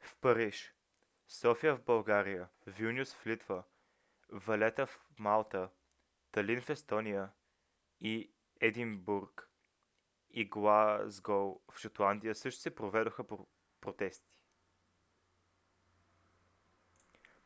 в 0.00 0.14
париж 0.16 0.74
софия 1.28 1.76
в 1.76 1.84
българия 1.84 2.48
вилнюс 2.66 3.14
в 3.14 3.26
литва 3.26 3.64
валета 4.30 4.86
в 4.86 5.00
малта 5.18 5.70
талин 6.32 6.60
в 6.62 6.70
естония 6.70 7.30
и 8.00 8.30
единбург 8.60 9.48
и 10.30 10.44
глазгоу 10.44 11.60
в 11.72 11.78
шотландия 11.78 12.34
също 12.34 12.60
се 12.60 12.74
проведоха 12.74 13.24
протести 13.80 14.42